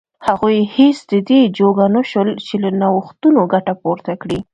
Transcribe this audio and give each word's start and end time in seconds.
هغوی 0.27 0.57
هېڅ 0.75 0.97
د 1.11 1.13
دې 1.29 1.41
جوګه 1.59 1.85
نه 1.95 2.01
شول 2.09 2.29
چې 2.45 2.55
له 2.63 2.69
نوښتونو 2.81 3.41
ګټه 3.53 3.73
پورته 3.81 4.11
کړي. 4.21 4.39